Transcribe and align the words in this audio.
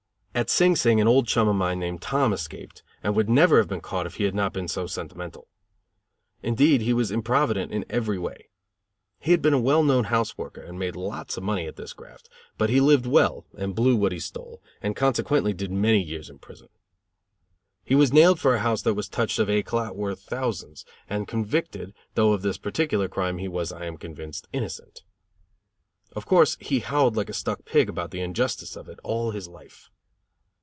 At 0.33 0.49
Sing 0.49 0.77
Sing 0.77 1.01
an 1.01 1.09
old 1.09 1.27
chum 1.27 1.49
of 1.49 1.55
mine 1.57 1.77
named 1.79 2.01
Tom 2.01 2.31
escaped, 2.31 2.83
and 3.03 3.13
would 3.17 3.27
never 3.29 3.57
have 3.57 3.67
been 3.67 3.81
caught 3.81 4.05
if 4.05 4.15
he 4.15 4.23
had 4.23 4.33
not 4.33 4.53
been 4.53 4.69
so 4.69 4.87
sentimental. 4.87 5.49
Indeed, 6.41 6.79
he 6.79 6.93
was 6.93 7.11
improvident 7.11 7.73
in 7.73 7.83
every 7.89 8.17
way. 8.17 8.47
He 9.19 9.31
had 9.31 9.41
been 9.41 9.53
a 9.53 9.59
well 9.59 9.83
known 9.83 10.05
house 10.05 10.37
worker, 10.37 10.61
and 10.61 10.79
made 10.79 10.95
lots 10.95 11.35
of 11.35 11.43
money 11.43 11.67
at 11.67 11.75
this 11.75 11.91
graft, 11.91 12.29
but 12.57 12.69
he 12.69 12.79
lived 12.79 13.05
well 13.05 13.45
and 13.57 13.75
blew 13.75 13.97
what 13.97 14.13
he 14.13 14.19
stole, 14.19 14.63
and 14.81 14.95
consequently 14.95 15.51
did 15.51 15.69
many 15.69 16.01
years 16.01 16.29
in 16.29 16.39
prison. 16.39 16.69
He 17.83 17.93
was 17.93 18.13
nailed 18.13 18.39
for 18.39 18.55
a 18.55 18.61
house 18.61 18.81
that 18.83 18.93
was 18.95 19.09
touched 19.09 19.37
of 19.37 19.49
"éclat" 19.49 19.95
worth 19.97 20.21
thousands, 20.21 20.85
and 21.09 21.27
convicted, 21.27 21.93
though 22.15 22.31
of 22.31 22.41
this 22.41 22.57
particular 22.57 23.09
crime 23.09 23.37
he 23.37 23.49
was, 23.49 23.73
I 23.73 23.85
am 23.85 23.97
convinced, 23.97 24.47
innocent; 24.53 25.03
of 26.15 26.25
course, 26.25 26.55
he 26.61 26.79
howled 26.79 27.17
like 27.17 27.29
a 27.29 27.33
stuck 27.33 27.65
pig 27.65 27.89
about 27.89 28.11
the 28.11 28.21
injustice 28.21 28.77
of 28.77 28.87
it, 28.87 28.97
all 29.03 29.31
his 29.31 29.49
life. 29.49 29.89